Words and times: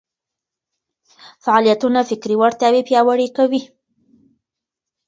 فعالیتونه 1.43 1.99
فکري 2.09 2.35
وړتیا 2.37 2.69
پياوړې 2.87 3.27
کوي. 3.37 3.61